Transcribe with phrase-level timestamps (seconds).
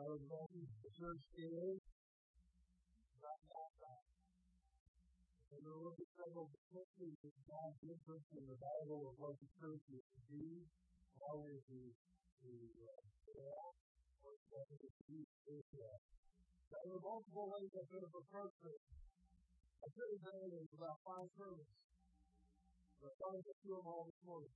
[0.00, 1.76] uh, the church is
[3.20, 4.04] that.
[5.50, 9.50] And there will be several descriptions of God's interest in the Bible of what the
[9.60, 10.64] church is to be,
[11.20, 11.26] to,
[11.68, 11.78] to
[12.48, 13.76] uh, fail,
[14.24, 15.20] or what is to be
[15.52, 16.00] Israel.
[16.70, 18.80] There are multiple ways I could have approached it.
[19.84, 21.76] I could have done it in about five sermons.
[23.02, 24.54] But I thought I'd them all this morning.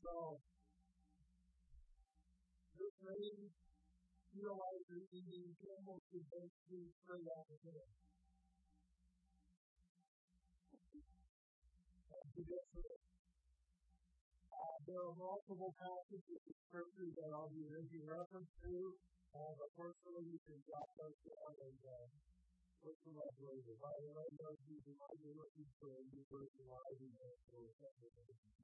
[0.00, 0.40] So,
[3.00, 3.48] this rain,
[4.36, 7.88] you know, I was reading Campbell's basically straight out of here.
[14.52, 18.72] Uh, there are multiple passages of scripture that I'll be making reference to,
[19.32, 22.04] uh, personally, you can jot those down and uh,
[22.84, 23.76] look them up later.
[23.80, 27.64] By the way, those you might be looking for a new version of Ivy or
[27.80, 28.60] something of different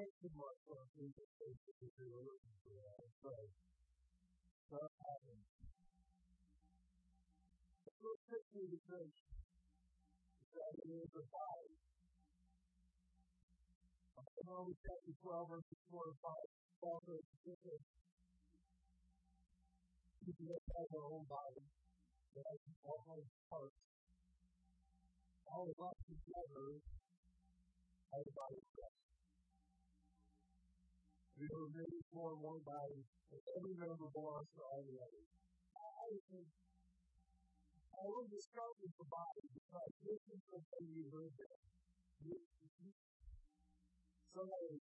[0.00, 3.04] question mark for a things if you were looking for that.
[3.20, 3.32] So,
[4.72, 5.44] so happens.
[8.00, 9.12] Real quickly, because
[10.56, 11.76] that is a body.
[14.40, 16.32] Deuteronomy chapter 12, verses 4 and 5.
[16.80, 17.80] Also, specific.
[20.24, 21.64] You can look at our own body,
[22.40, 22.62] right?
[22.88, 23.76] All those parts.
[25.44, 26.68] All of us together
[28.16, 28.89] are the body of Christ.
[31.40, 35.28] We are made for one body, and every member belongs to all the others.
[35.72, 36.52] I think
[37.96, 41.60] I will describe the body because this is something you heard there.
[44.36, 44.84] Somebody,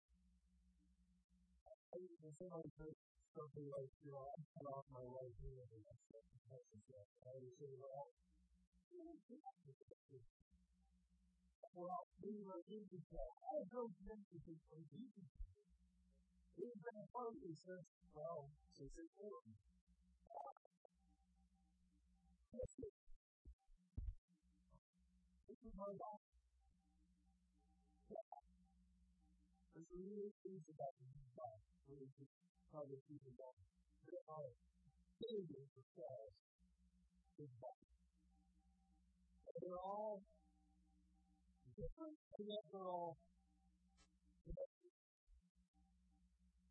[2.31, 2.95] somebody said
[3.35, 6.79] something like, you know, I cut off my right ear and I said, that's the
[6.79, 7.07] stuff.
[7.27, 8.07] I would say, well,
[11.75, 15.56] well, we were in the I don't think from Jesus.
[16.57, 17.85] We've been approaching since,
[18.17, 18.49] well,
[18.81, 19.45] it's born.
[25.45, 26.25] This is my life.
[29.77, 31.61] There's some new things about this life.
[31.93, 32.09] Really,
[32.73, 33.61] how they keep it going.
[34.09, 34.49] There are
[35.21, 35.85] in the
[37.61, 37.85] body.
[39.61, 40.25] They're all
[41.77, 43.21] different, and yet they're all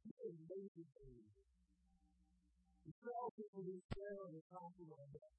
[0.07, 1.31] amazing things.
[2.87, 5.35] The cells that will share on the top of head.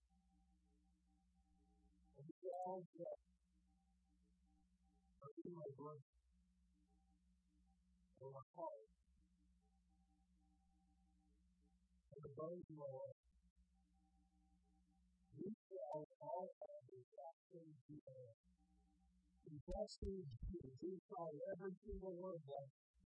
[2.17, 3.17] And the cells that
[5.23, 6.03] are in my brain
[8.19, 8.89] or my heart.
[12.11, 12.91] And the bones in my
[15.71, 18.35] cells all have the exact same DNA.
[19.47, 19.49] To
[20.03, 20.11] do
[20.59, 22.43] is inside every single one of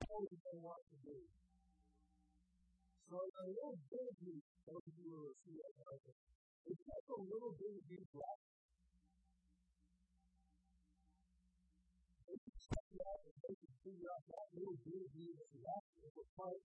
[0.08, 1.19] all they want to do.
[3.09, 4.38] A little bit of you,
[4.70, 6.14] those of you who are it,
[6.70, 8.46] it's just a little bit of you left.
[12.30, 15.90] They can check it out and they can figure out that little you that's left
[15.90, 16.62] and it's like,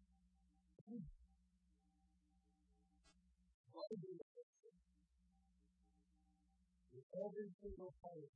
[3.72, 4.20] what is it?
[6.92, 8.28] With every single part,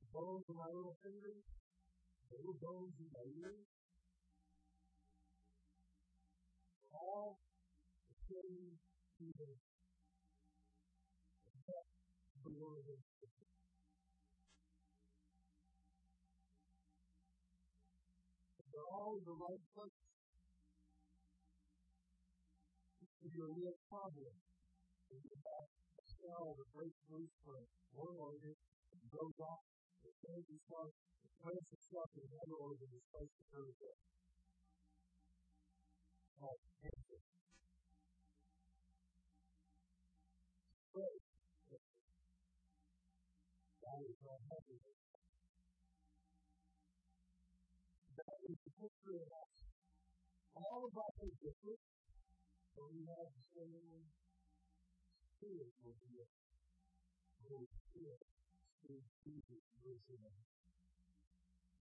[0.00, 3.60] the bones in my little finger, the little bones in my ear,
[6.96, 7.36] all
[8.08, 8.78] the same
[9.20, 9.52] people.
[12.46, 13.00] The word of
[18.76, 20.00] They're all the right place.
[23.20, 24.36] Could be a real problem.
[25.08, 27.64] If you have a cell that breaks loose from
[27.96, 29.64] one organ, it goes off,
[30.04, 30.92] it changes stuff,
[31.24, 34.00] it plants itself in another organ, it's supposed to go there.
[36.40, 36.60] Called.
[48.16, 49.50] That is the picture of us.
[50.56, 51.80] All of us are different,
[52.76, 54.04] but we have the same
[55.36, 56.28] spirit over here.
[57.48, 58.22] Holy Spirit,
[58.82, 60.20] Spirit Jesus lives in.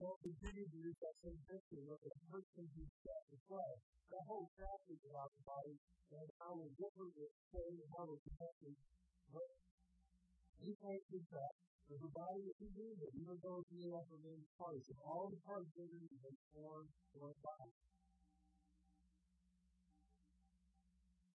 [0.03, 3.63] Well, continue to use that same picture of the person who's chapter 12.
[4.11, 5.77] The whole chapter is about the body
[6.19, 8.75] and how we're different with saying how we're connected.
[9.31, 9.51] But
[10.67, 11.55] we can't do that.
[11.95, 14.83] The body is redeemed, even though it's made up of many parts.
[14.91, 17.75] And all the parts of it is form one body.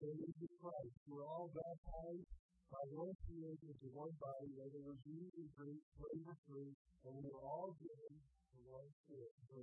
[0.02, 0.98] So we do Christ.
[1.06, 2.30] We're all baptized
[2.74, 6.72] by one created to one body, whether it was meat and drink, slave or free,
[7.06, 8.18] and we were all given
[8.68, 9.60] spirit to.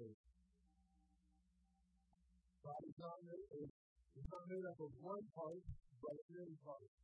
[2.66, 5.62] Body's not made, it's not made up of one part,
[6.02, 6.96] but of many parts.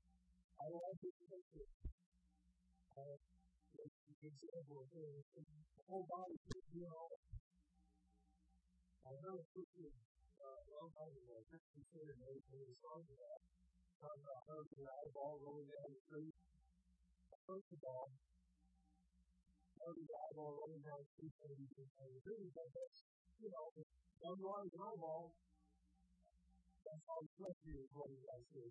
[0.57, 1.69] I like this picture.
[2.97, 3.17] Uh,
[4.21, 5.05] example of the
[5.85, 7.17] whole body could be all.
[9.01, 9.93] I know a picture
[10.41, 13.41] uh, a ago, I just considered it when he was on that,
[14.01, 16.33] talking about how the eyeball rolling down the street.
[17.45, 18.09] First of all,
[19.81, 20.05] how the
[20.37, 21.89] rolling down the street and you can
[22.21, 23.01] do, but that's,
[23.41, 23.73] you know,
[24.21, 25.33] one large eyeball,
[26.85, 28.69] that's all reflected is what you guys see.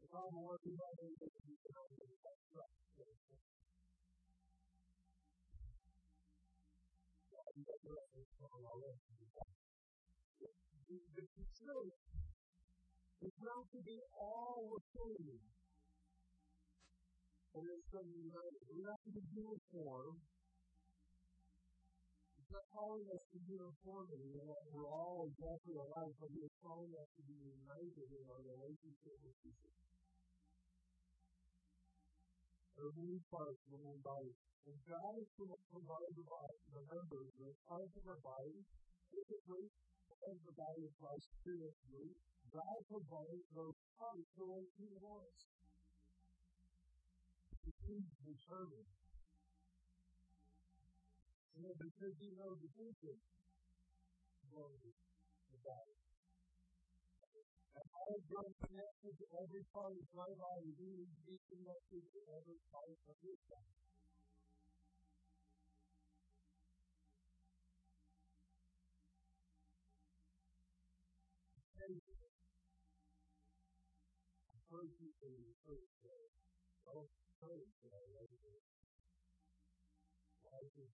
[0.00, 1.84] The problem was you might be able to do that.
[11.20, 11.92] The truth
[13.20, 15.59] is not to be all receiving.
[17.50, 20.14] And it's going to be we have to be uniform.
[22.38, 26.94] It's not calling us to uniformity, and that we're all exactly alike, but He's calling
[26.94, 29.74] us to be united in our relationship with Jesus.
[32.80, 34.32] Are many parts one body.
[34.64, 38.56] And God is going to provide the body, the members, the parts of our body,
[39.10, 39.66] physically,
[40.30, 42.14] as the body of Christ spiritually.
[42.48, 45.49] God provides those parts the way He wants.
[47.90, 48.86] He's determined.
[51.58, 53.18] You know, because He knows the future.
[54.46, 55.98] The body.
[57.74, 62.02] And all God connected to every part of my body, He needs to be connected
[62.14, 63.74] to every part of His body.
[74.70, 75.34] First, you can
[75.66, 76.22] first say,
[76.86, 78.62] oh, first, I like it.
[80.44, 80.92] Life is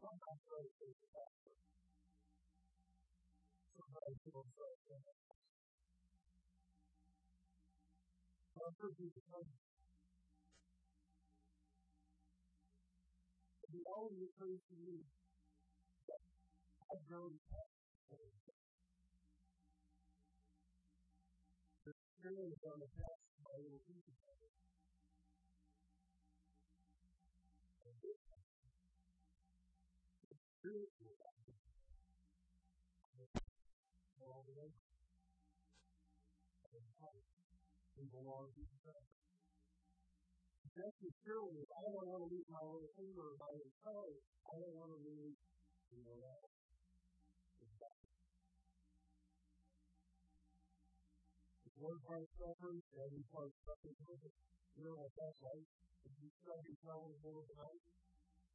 [0.00, 1.54] Sometimes I say the pastor.
[3.76, 4.72] Sometimes people say,
[8.78, 9.44] heard people say,
[13.72, 14.28] the only
[14.84, 14.98] me
[16.08, 16.20] that
[16.92, 17.38] I've grown
[18.10, 18.47] the
[22.18, 22.90] is of it.
[30.58, 31.14] Spiritual
[34.18, 34.70] all the way.
[37.96, 39.06] We belong to other.
[40.74, 44.10] Just as surely, I don't want to lose my own finger my own toe.
[44.50, 45.38] I don't want to lose,
[45.94, 46.47] you know, that.
[51.78, 54.34] One part suffers, the other part suffers with it.
[54.74, 55.66] You know what that's like?
[56.02, 56.30] If you
[56.66, 57.82] your toe in the middle of the night,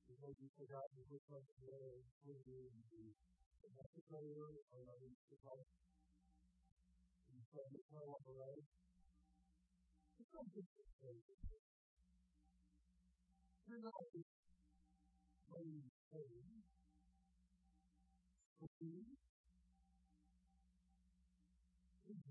[0.08, 3.16] because you forgot to put something there, put it in the
[3.64, 5.72] investigator or the device,
[7.32, 8.64] you stub your toe on the road.
[10.20, 11.24] It's not just a thing.
[13.68, 14.32] You're not just
[15.48, 16.64] playing in the that.
[18.64, 19.16] I, you know,
[22.04, 22.23] our guys,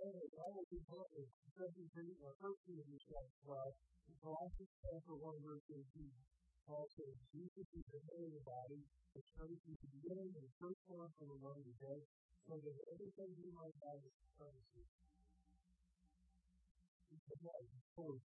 [0.00, 3.76] Anyway, I will be talking second or first Timothy chapter twelve,
[4.08, 6.16] in Colossians chapter one verse eighteen.
[6.64, 8.80] Paul says, Jesus is the head of the body,
[9.12, 12.00] the church is the beginning and first one from among the dead,
[12.48, 14.88] so that everything he might have is currency.
[17.12, 18.24] He's the head, the source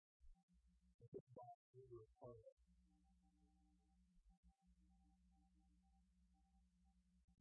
[1.05, 2.55] of this body we're a part of.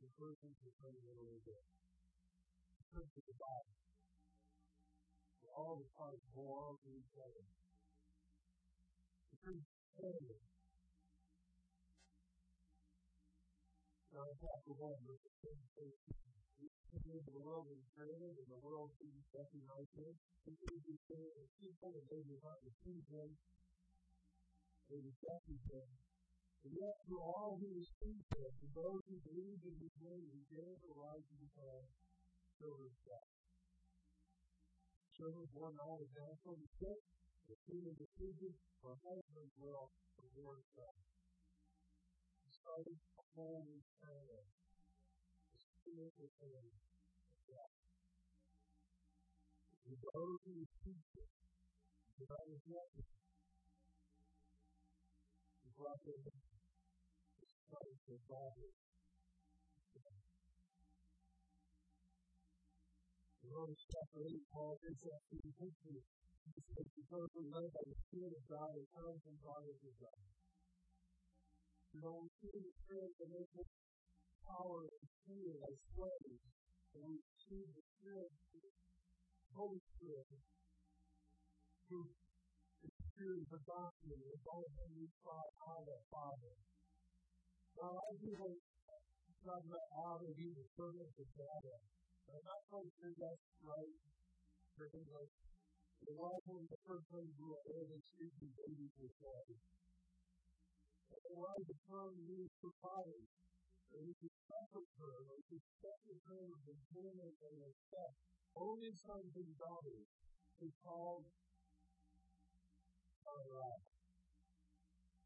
[0.05, 1.65] The first thing to say a little bit.
[2.77, 3.73] The church is the body
[5.59, 7.43] all the parts belong to each other.
[9.35, 9.63] The true
[9.99, 10.39] family.
[14.15, 15.59] John chapter 1, verse 10
[17.09, 19.49] the world is created, and the world sees it.
[20.45, 23.29] He is the spirit of people, and they do not receive him.
[24.89, 25.89] They rejected him.
[26.65, 30.43] And yet, through all who received him, to those who believe in his name, he
[30.53, 31.85] gave the right to become
[32.61, 33.38] children of God.
[35.19, 36.15] Servant one night is
[36.47, 37.03] from the sick,
[37.51, 38.55] the human decision,
[38.87, 40.95] her husband will reward her.
[42.55, 44.47] Starting a holy prayer.
[44.47, 46.79] The spirit of faith.
[49.89, 51.31] The those who teach it,
[52.21, 53.03] the others the
[55.75, 58.71] brought them to Christ the Father.
[63.49, 66.05] Romans chapter 8, Paul gives us the history.
[66.69, 69.97] Says, because we know that the Spirit of God is comes from God is His
[70.01, 70.21] God.
[71.93, 73.71] We don't see the Spirit that makes us
[74.45, 76.45] power and fear as slaves.
[76.93, 77.17] And we
[77.49, 78.33] see the Spirit,
[79.57, 80.29] Holy Spirit,
[81.89, 82.21] who is
[82.85, 86.55] the Spirit of is all whom we cry, Abba, Father.
[87.81, 91.98] Now, I do want to talk about Abba being the servant of God.
[92.29, 93.97] I'm not quite sure that's right.
[94.77, 95.33] Because like,
[96.05, 99.49] the wife when the first grew up, all the speaking babies were born.
[101.09, 103.21] And why the term used for father?
[103.97, 108.15] And we could comfort her, we could comfort her with employment and respect.
[108.53, 110.09] Only sons and daughters
[110.61, 111.25] is called
[113.25, 113.79] our uh,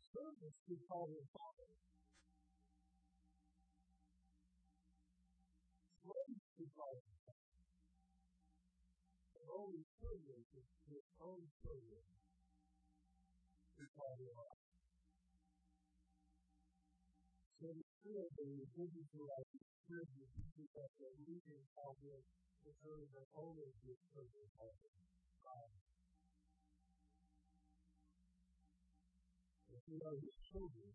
[0.07, 1.71] servants to call their father.
[6.71, 6.95] Call
[9.53, 12.05] only children is his own children
[13.77, 14.59] to call father.
[17.59, 22.23] So the spirit is given to us is teaches us that we can call him
[22.63, 23.71] the only
[24.15, 24.97] children call him
[25.43, 25.71] God.
[29.73, 30.91] If we are his children,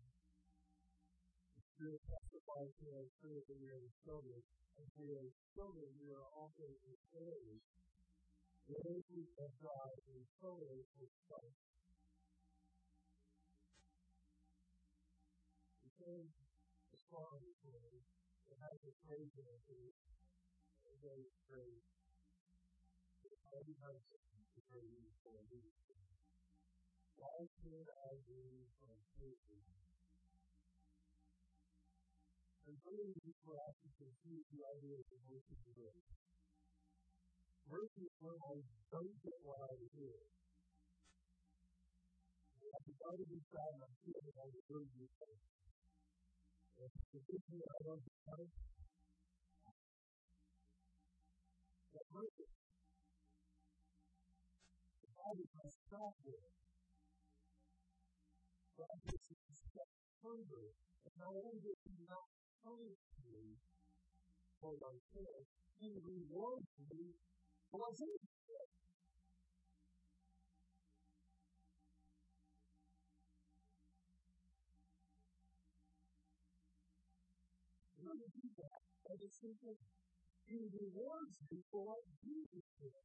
[1.78, 4.42] the spirit testifies to our spirit that we are his children.
[4.82, 7.62] As we are children, we are also his heirs.
[8.66, 9.06] Heirs
[9.38, 11.62] of God and co-heirs with Christ.
[15.86, 16.26] The same
[16.90, 18.06] as far as praise,
[18.50, 19.94] it has a praise in it,
[20.82, 21.86] a day of praise.
[23.54, 25.62] Every person is praising for me.
[27.22, 28.98] Why should I be from
[32.68, 36.08] And really, before I can confuse the idea of the mercy of grace.
[37.64, 38.60] Mercy is when I
[38.92, 40.20] don't get what I did.
[42.68, 45.40] I decided to try and I'm feeling I deserve this thing.
[46.84, 48.52] If the thing I don't have,
[51.96, 52.44] that mercy.
[55.28, 56.48] Must stop there.
[58.80, 60.64] God gives us a step further.
[61.04, 63.54] And not only does He not me
[64.60, 64.74] for
[65.14, 65.44] sin,
[65.78, 67.14] He rewards me
[67.70, 68.18] for my sin.
[78.02, 78.80] How to do that?
[79.06, 79.76] By the simple,
[80.48, 82.98] He rewards me for what Jesus did.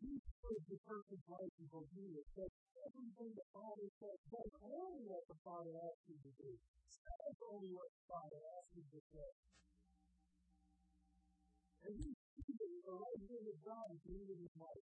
[0.00, 2.28] Jesus is the perfect life of obedience.
[2.36, 2.52] That
[2.84, 6.52] everything the Father says, does only what the Father asks you to do.
[7.50, 9.30] Only what Father asks you to say.
[11.82, 13.90] And he chooses the right hand of God.
[14.06, 14.86] Very important.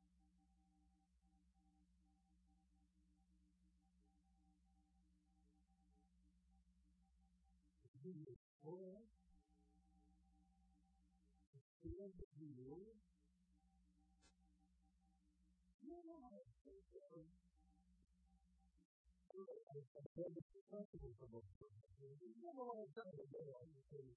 [8.05, 9.05] third difficulty is being spoiled,
[11.83, 12.97] feeling that you lose.
[15.83, 17.27] You know how to think of
[19.39, 21.85] I'm very comfortable for most people.
[22.01, 24.11] You know what I'm trying to do on the thing.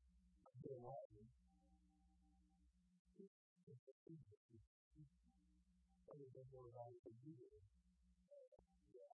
[0.48, 1.51] I'm doing all of it.
[6.12, 7.48] Other than more about it than you do.
[8.92, 9.16] Yeah.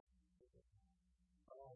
[1.51, 1.75] Um,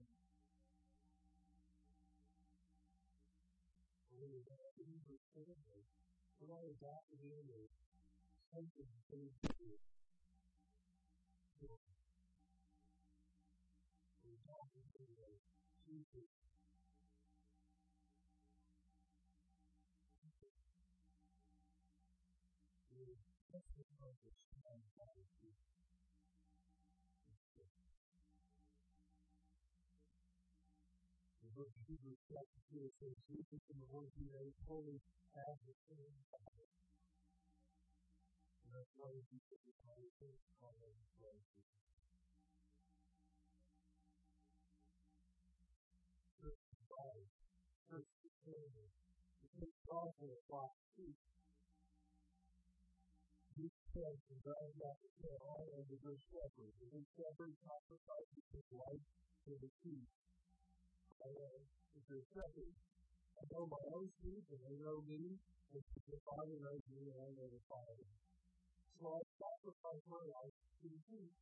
[4.15, 5.83] when we got to Hebrew family,
[6.39, 7.67] we're not adopted in as
[8.47, 9.67] something things to
[23.49, 23.57] do.
[23.65, 25.09] We're adopted in as Jesus
[31.57, 35.01] book of Hebrews chapter 2, it says, Jesus in the one he made fully
[35.33, 36.69] as the same Father.
[38.63, 39.09] And that's why
[39.49, 41.41] said the Father is called as the Father.
[46.37, 47.25] First the body,
[47.89, 48.93] first the family.
[49.41, 51.11] It takes also a lot too.
[53.89, 56.77] Says in got to say all of the good shepherds.
[56.77, 59.05] The good shepherd sacrifices his life
[59.41, 60.05] for the sheep.
[61.25, 66.19] If you're uh, shepherd, I know my own sheep and they know me, and the
[66.21, 68.05] Father knows me and I know the Father.
[69.01, 71.33] So I sacrifice my life to the sheep.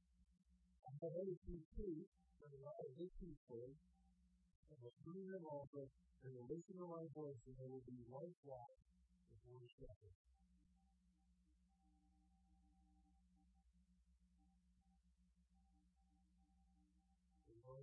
[0.87, 1.95] I have other sheep too,
[2.39, 3.67] but I'm not a big sheep for.
[3.67, 7.99] I will bring them over and will listen to my voice and they will be
[8.07, 8.71] one flock
[9.35, 10.36] before the shepherd.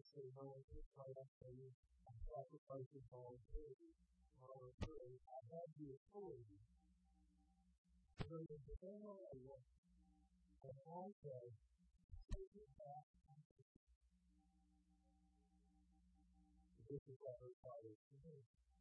[0.04, 1.56] The Lord said, No one can try to say,
[2.04, 3.92] I'm sacrificing voluntarily.
[4.36, 6.60] Voluntarily, I have the authority.
[8.28, 9.64] So the family I want,
[10.60, 11.48] and I said,
[12.36, 13.04] take it back.
[16.84, 18.44] This is what her father said.
[18.44, 18.73] We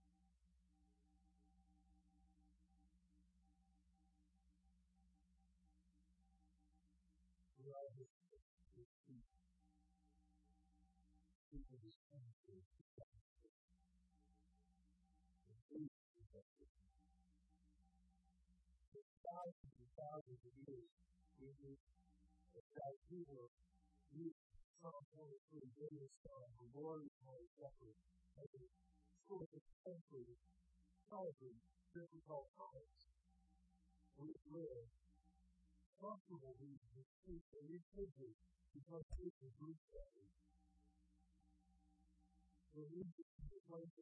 [19.33, 20.87] thousands and thousands of years,
[21.35, 21.79] Jesus,
[22.79, 23.49] that we were
[24.15, 24.39] used
[24.79, 27.97] Psalm 23, David's Psalm, the Lord is my shepherd,
[28.39, 28.63] as a
[29.27, 30.39] sort of temporary,
[31.11, 31.59] solitary,
[31.91, 32.99] difficult times.
[34.15, 34.87] We live
[35.99, 38.37] comfortable reasons, and we take it
[38.71, 40.31] because Jesus moves that way.
[42.73, 43.93] When we get to the rest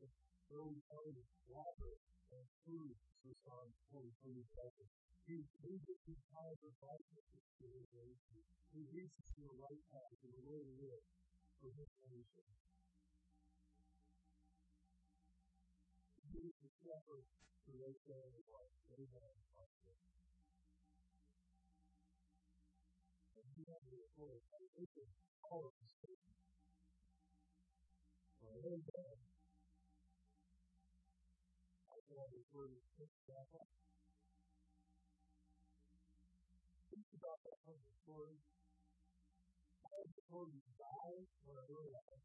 [0.00, 0.08] and
[0.48, 1.92] where we find water
[2.32, 4.72] and food, so Psalm 23 says,
[5.28, 8.40] he leads of to his nation.
[8.72, 11.04] He leads us to the right path, to the way to live
[11.60, 12.48] for his nation.
[16.32, 18.00] He is the shepherd to those.
[23.36, 24.48] And he has the authority.
[25.52, 25.76] Of
[28.42, 28.56] us.
[28.64, 28.82] Amen.
[31.90, 32.42] I can always
[32.98, 33.68] think about that.
[36.90, 38.38] Think about that of story.
[39.84, 42.18] I was before you die when I wrote that.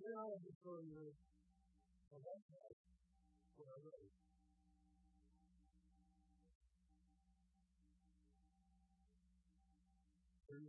[0.00, 1.14] Then I was before you
[2.10, 2.72] well, that's not
[3.56, 4.29] what I wrote.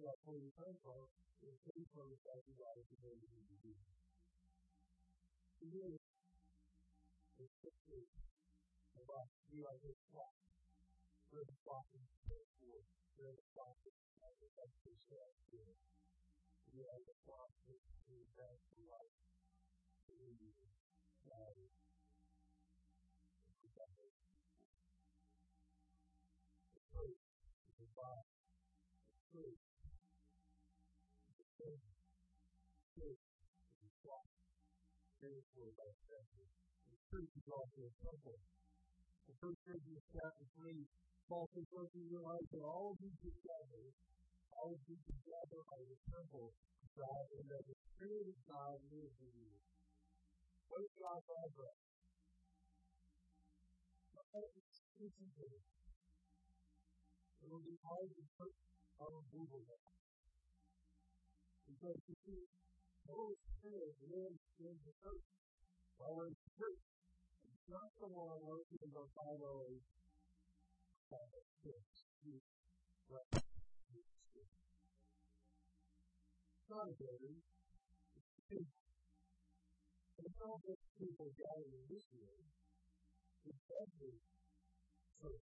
[0.02, 1.14] You got 40 phone calls,
[1.46, 3.74] and 30 phone calls you got to know you need to do.
[5.62, 5.94] To me,
[7.38, 8.10] it's simply
[8.98, 10.34] about you like this clock.
[11.30, 12.42] Where the clock is for,
[13.22, 15.78] where the clock is for, that's the share here.
[16.74, 19.18] You like the clock is to that to life.
[20.10, 20.50] To you,
[21.30, 21.91] God is
[35.22, 35.30] The
[37.14, 38.42] truth is also a temple.
[39.30, 40.82] The first Corinthians chapter 3,
[41.30, 43.86] Paul says, Don't you realize that all of you together,
[44.58, 48.82] all of you together are the temple of God, and that the Spirit of God
[48.90, 49.54] lives in you.
[50.74, 51.78] What is God's address?
[54.42, 55.62] Exclusively.
[57.46, 58.54] It will be hard to put
[59.06, 59.86] on Google that.
[61.70, 65.28] Because you see, the Holy Spirit lives in the church.
[65.98, 66.82] Well, in church,
[67.46, 69.82] it's not the one working in the 508
[76.72, 77.36] not a building.
[78.48, 82.32] It's not just people gathering this year.
[83.44, 84.16] It's every
[85.20, 85.46] church.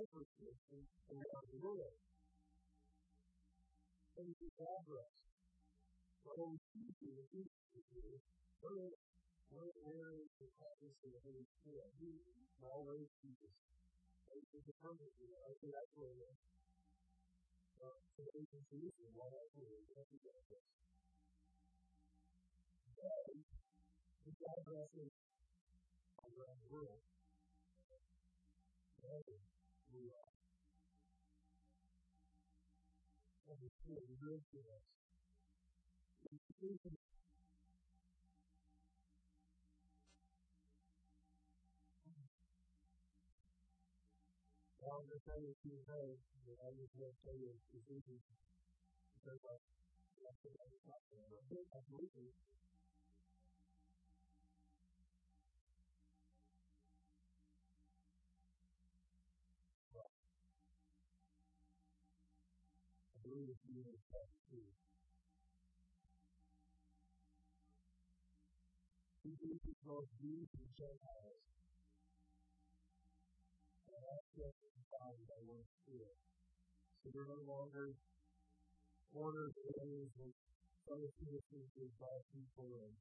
[0.00, 0.82] Every Christian
[1.12, 2.00] around the world.
[4.16, 5.29] And the address.
[6.20, 8.20] The Holy Spirit is here.
[8.60, 8.92] Where,
[9.48, 11.88] where, where is the office of the Holy Spirit?
[11.96, 12.12] He
[12.60, 13.56] always Jesus.
[14.30, 16.38] It's a permanent, I think that's where it is.
[17.80, 19.88] Uh, so they can see this and why that's where it is.
[19.96, 20.66] That's the address.
[22.84, 23.40] Today,
[24.28, 25.12] the address is
[26.20, 27.00] around the world.
[29.00, 29.40] Today,
[29.96, 30.32] we are.
[33.50, 34.84] And the Spirit lives in us.
[36.62, 37.00] It's
[44.82, 46.18] Well, the thing is, you know,
[46.50, 48.18] that I was going to tell you is easy
[49.14, 49.54] because I
[50.22, 51.66] that's what I was talking about.
[51.76, 52.34] I believe it.
[63.14, 64.66] I believe it's you in that too.
[69.40, 71.40] He uses both Jews and Gentiles.
[73.88, 74.60] And that's just
[74.92, 76.16] body by one spirit.
[77.00, 77.96] So we're no longer
[79.16, 80.32] orders, areas, and
[80.84, 82.92] fellow citizens by people and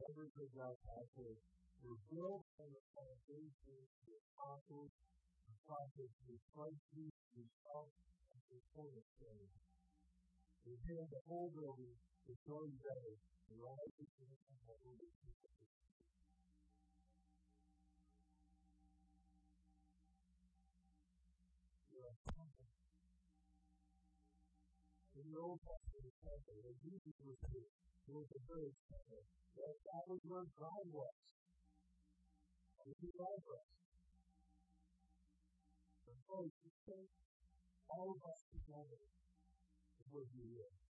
[0.00, 1.36] members of God's household.
[1.84, 7.92] We're built on the foundation of the apostles, the prophets, the Christ Jesus, himself,
[8.32, 9.52] and the cornerstone.
[10.64, 11.92] And here the whole building
[12.28, 13.14] is growing better
[13.54, 15.52] rises to the temple of the people.
[25.14, 27.70] In the Old Testament when Jesus was here,
[28.04, 29.24] there was a bird temple.
[29.56, 31.16] That, that was where God was.
[32.84, 33.68] And He loved us.
[36.08, 37.08] And so He sent
[37.88, 39.02] all of us together
[39.96, 40.83] before He lived.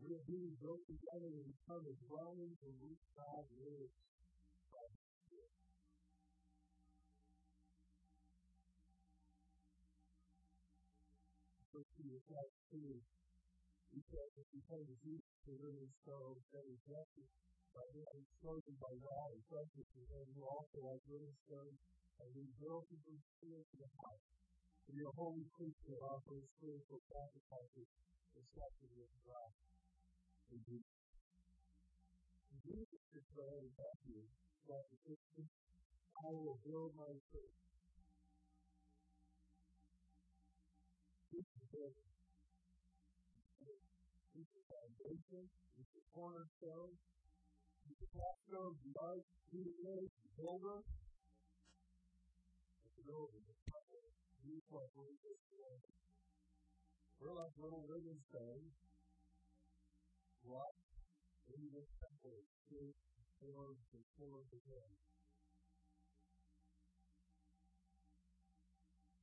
[0.00, 3.94] We are being built together and become a dwelling in which God lives.
[11.70, 12.96] First Peter chapter 2,
[13.92, 17.26] he says, because Jesus the living stone that is blessed
[17.74, 21.74] by being chosen by God and precious to him who also like living stone
[22.22, 24.26] and we built his spiritual house
[24.86, 27.88] to be a holy priesthood offering spiritual sacrifices
[28.38, 29.50] accepted with God.
[30.50, 30.82] And Jesus.
[32.66, 34.26] Jesus declared in Matthew
[34.66, 37.54] chapter 16, I will build my church.
[41.30, 42.10] This is building.
[44.34, 45.46] This is foundation.
[45.78, 46.98] This is cornerstone.
[47.86, 49.22] This is capstone, the
[49.54, 50.82] the gate, the builder.
[52.90, 53.06] It's the
[55.46, 55.78] today.
[57.22, 58.89] We're like little living stones.
[60.44, 60.72] What?
[61.52, 62.94] In this temple, two
[63.40, 64.92] forms and forms again.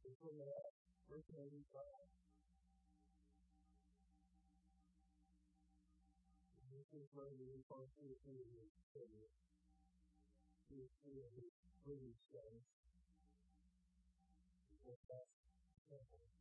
[0.06, 0.54] It's from the
[1.10, 1.58] first 85.
[6.70, 9.32] This is where the responsibility is stated.
[10.70, 11.58] These three of these
[11.90, 12.66] living stones.
[14.70, 15.34] Because that's
[15.74, 16.37] the temple.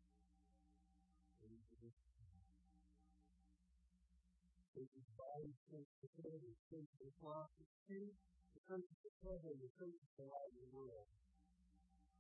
[4.77, 8.61] It is body, sense, the head, the sense, the cross, the king, the
[8.93, 10.11] of heaven, the sense of
[10.53, 11.09] the world.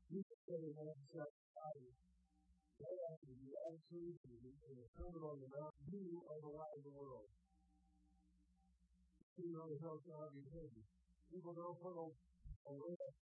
[0.08, 5.48] Jesus said in Matthew chapter 5, Go after the attitude and the sermon on the
[5.52, 6.00] mount, you
[6.40, 7.28] the light of the world.
[9.36, 10.80] You know the hillside of heaven.
[11.28, 13.16] People don't put a, a lamp,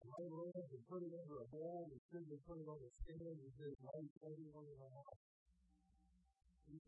[0.00, 2.90] a light lamp and put it under a bowl, instead they put it on a
[3.04, 4.16] stand and say, light house.
[4.16, 5.27] And some of the things
[6.68, 6.84] Here's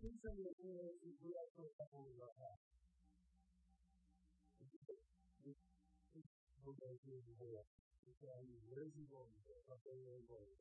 [7.24, 7.64] the whole.
[8.12, 9.32] Okay, where's he going?
[9.40, 9.48] He
[10.28, 10.52] going?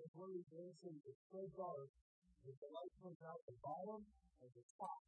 [0.00, 1.92] The is dancing is so dark
[2.48, 4.08] that the light comes out the bottom
[4.40, 5.04] and the top.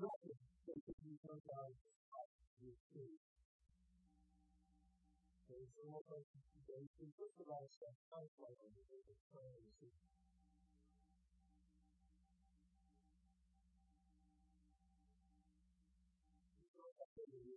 [0.00, 3.20] Nothing basically comes out of the top of your food.
[5.44, 6.24] Okay, so what like
[6.64, 8.84] they can the light stuff out like on the
[17.14, 17.54] It's we,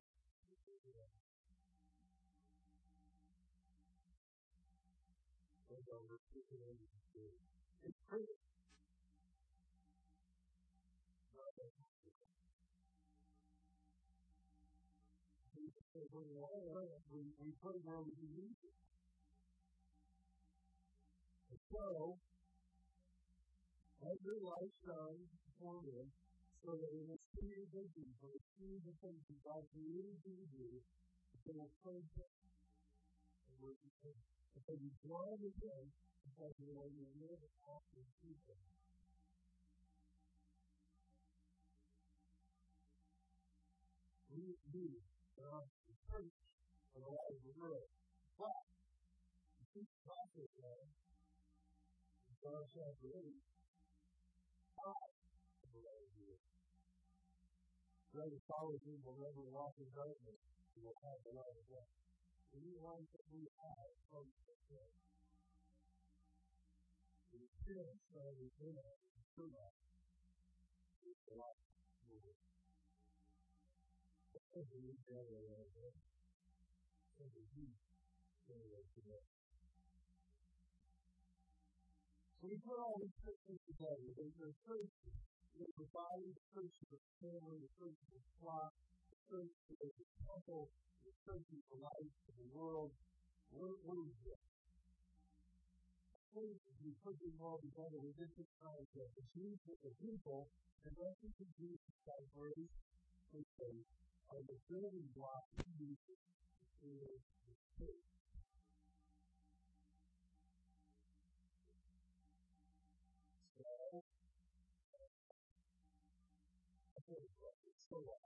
[17.61, 18.13] put it where we
[18.61, 18.77] it.
[21.71, 22.17] So,
[24.01, 26.07] let your light shine before men,
[26.61, 30.69] so that we your vision, for the see the things that God created you do,
[31.45, 31.71] they will
[32.15, 32.31] Him.
[33.47, 33.77] And we're
[34.57, 35.83] and so you draw the day
[36.25, 38.61] because you know you live after Jesus.
[44.33, 44.53] We
[45.41, 46.35] uh, the church
[46.93, 47.89] for the light of the world.
[48.37, 48.65] But
[49.61, 50.85] the chief prophet said,
[52.29, 53.33] in John chapter 8,
[54.77, 55.16] I
[58.17, 60.41] Whoever follows me will never walk in darkness,
[60.73, 61.93] he will have the light of life.
[62.49, 64.97] And you want that we have from the church.
[67.29, 68.97] The experience that we have
[69.37, 69.77] through that
[71.05, 72.41] is the light of the world.
[74.65, 76.01] Every day of our life,
[77.21, 77.81] every week
[78.49, 79.25] of our today.
[82.41, 84.09] So we put all these pictures together.
[84.17, 84.89] There's a church,
[85.57, 88.69] the body, the church of the family, the church the flock,
[89.09, 90.69] the church of the temple,
[91.01, 92.93] the church of the life of the world.
[93.49, 94.43] What, what is this?
[96.35, 99.13] What is we put them all together with different concepts?
[99.17, 100.45] The Jews with the people,
[100.85, 102.77] and reference to Jesus by grace
[103.33, 103.87] and faith
[104.29, 106.19] are the building blocks of Jesus
[106.85, 108.16] is the faith.
[117.87, 118.19] So what?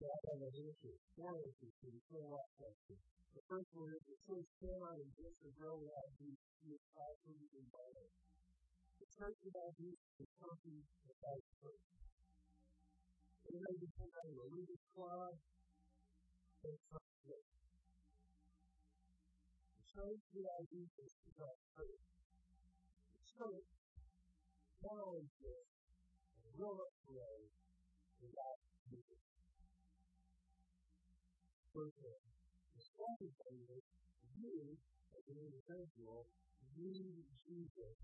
[0.00, 0.96] God has an issue.
[1.16, 3.00] Four issues the four aspects.
[3.32, 6.44] The first one is the church cannot exist or grow without Jesus.
[6.60, 8.12] He is constantly involved.
[9.00, 10.78] The church without Jesus is something
[11.08, 11.86] without church.
[13.48, 15.32] It may be some kind of religious club,
[16.60, 17.50] but it's not church.
[19.80, 22.04] The church without Jesus is not church.
[23.16, 23.68] The church
[24.84, 25.76] now exists
[26.40, 27.59] and will not grow
[28.20, 28.60] without
[31.70, 33.84] the second thing is
[34.36, 34.76] you,
[35.16, 36.28] as an individual,
[36.76, 37.96] need Jesus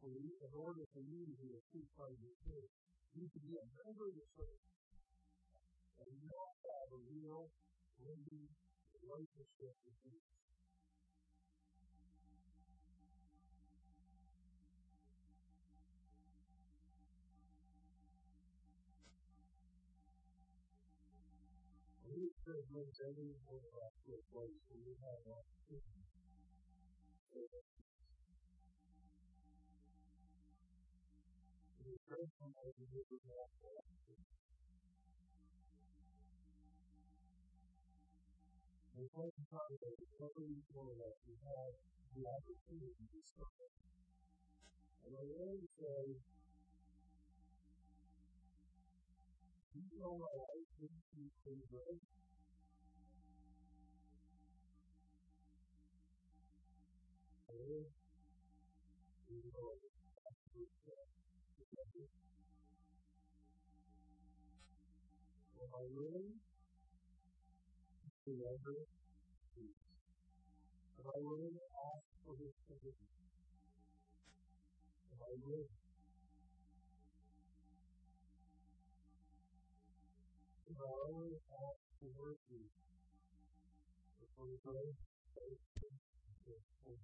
[0.00, 2.72] for you, in order for you to be a true part of the church.
[3.12, 4.64] You to be a member of the church
[6.00, 7.52] and not have a real,
[8.00, 8.48] living
[9.04, 10.51] relationship with Jesus.
[22.72, 26.08] most every word of the voice we have on the screen.
[31.84, 33.20] The first time that we the
[41.28, 41.76] we have
[42.16, 43.68] the opportunity to discover.
[45.04, 46.16] And I always say,
[49.76, 51.60] you know what I think you can
[57.52, 59.72] you know,
[65.60, 66.40] Am I willing
[68.24, 68.76] to ever
[69.54, 69.84] peace?
[70.98, 71.18] Am I
[71.52, 73.12] to ask for his forgiveness?
[75.12, 75.68] Am I willing?
[80.68, 80.88] Am I
[81.28, 82.64] to ask for mercy?
[84.36, 85.00] For grace,
[85.36, 86.36] faith, and
[86.84, 86.98] See,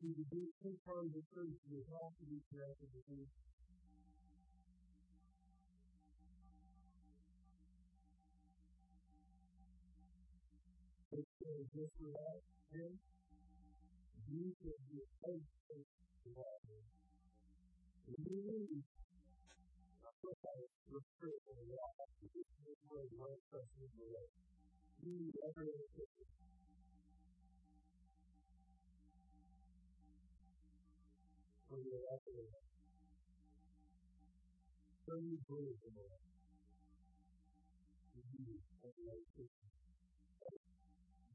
[0.00, 3.28] to a part of the church, you have to be connected to him.
[11.20, 12.40] It's uh, just without
[12.72, 12.96] him,
[14.32, 15.44] you can be a faith
[16.24, 16.84] without him.
[18.08, 20.64] And you need a football
[31.70, 32.66] for your life.
[35.06, 36.26] So you believe in the Lord.
[38.10, 39.22] You as the right.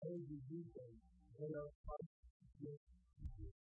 [0.04, 1.00] Those who do things,
[1.39, 2.04] they are part
[2.60, 2.76] your
[3.15, 3.56] people.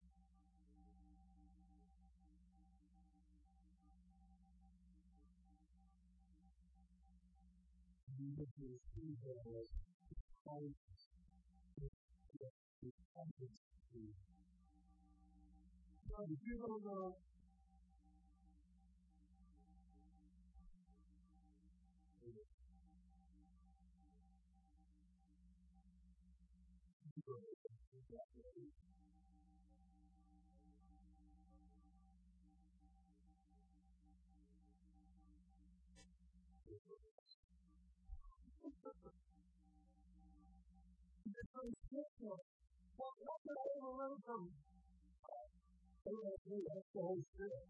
[8.19, 8.83] Jesus is
[9.47, 9.71] was
[10.43, 10.75] Christ.
[11.79, 11.87] So
[12.83, 14.34] if
[16.15, 17.11] さん、10番が、
[42.97, 44.74] Well, that's a little
[46.11, 46.65] learn from ASB?
[46.69, 47.65] That's the Holy Spirit.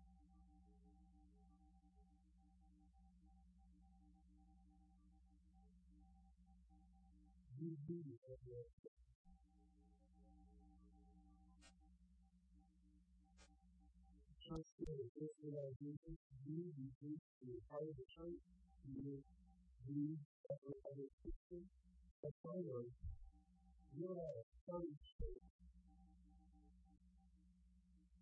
[7.56, 8.15] You do it.
[14.45, 15.89] Church is this what I do.
[16.45, 18.43] You, you do, you of the church.
[18.86, 19.24] You,
[19.88, 20.17] you,
[22.43, 22.91] finally,
[23.98, 25.55] you're a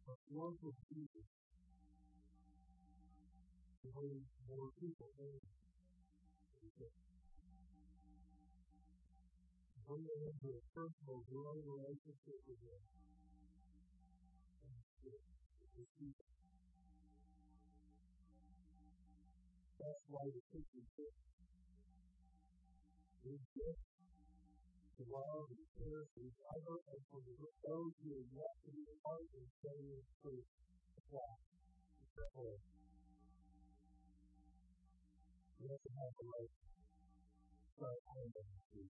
[0.06, 0.20] but
[0.64, 1.28] of Jesus.
[3.84, 4.12] The way
[4.48, 5.40] more people know
[9.84, 12.84] bring them into a personal, growing relationship with Him.
[19.80, 21.20] That's why the Christian church
[23.28, 23.78] is good.
[24.98, 29.22] The love and care and driver and for those who are yet to be part
[29.38, 30.46] and staying in truth.
[31.10, 31.30] Why?
[32.02, 32.58] It's way.
[35.60, 36.50] We have to have a right
[37.76, 38.90] start handling truth.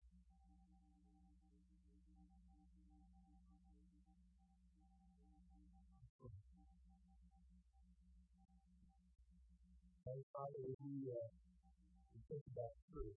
[10.05, 11.27] And Father, we, uh,
[12.29, 13.17] think about truth.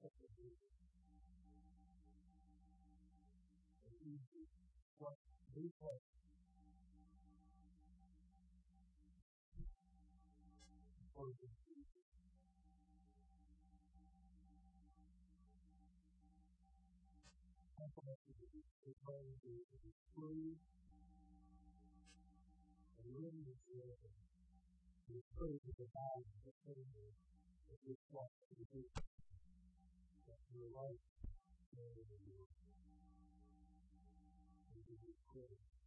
[0.00, 0.16] What
[5.52, 6.00] we have.
[11.12, 12.08] For the Jesus.
[17.76, 18.64] And the Jesus.
[18.80, 19.52] The time to
[20.16, 20.56] free.
[22.96, 23.60] And living is
[25.12, 27.12] the praise of the God that came here.
[27.68, 29.19] That we want to be that
[30.54, 31.02] your life.
[31.76, 32.50] And
[34.74, 35.79] we give you praise.